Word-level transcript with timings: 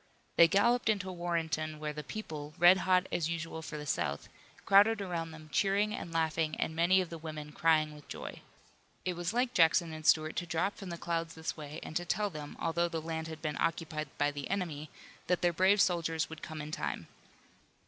They 0.35 0.47
galloped 0.47 0.89
into 0.89 1.11
Warrenton 1.11 1.77
where 1.77 1.93
the 1.93 2.03
people, 2.03 2.55
red 2.57 2.77
hot 2.89 3.05
as 3.11 3.29
usual 3.29 3.61
for 3.61 3.77
the 3.77 3.85
South, 3.85 4.29
crowded 4.65 4.99
around 4.99 5.29
them 5.29 5.47
cheering 5.53 5.93
and 5.93 6.11
laughing 6.11 6.55
and 6.59 6.75
many 6.75 7.01
of 7.01 7.11
the 7.11 7.19
women 7.19 7.51
crying 7.51 7.93
with 7.93 8.07
joy. 8.07 8.41
It 9.05 9.13
was 9.13 9.31
like 9.31 9.53
Jackson 9.53 9.93
and 9.93 10.03
Stuart 10.03 10.35
to 10.37 10.47
drop 10.47 10.75
from 10.75 10.89
the 10.89 10.97
clouds 10.97 11.35
this 11.35 11.55
way 11.55 11.79
and 11.83 11.95
to 11.97 12.03
tell 12.03 12.31
them, 12.31 12.57
although 12.59 12.89
the 12.89 12.99
land 12.99 13.27
had 13.27 13.43
been 13.43 13.61
occupied 13.61 14.07
by 14.17 14.31
the 14.31 14.49
enemy, 14.49 14.89
that 15.27 15.41
their 15.43 15.53
brave 15.53 15.79
soldiers 15.79 16.31
would 16.31 16.41
come 16.41 16.63
in 16.63 16.71
time. 16.71 17.05